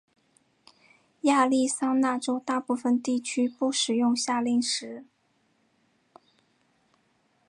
[1.21, 5.05] 亚利桑那州大部分地区不使用夏令时。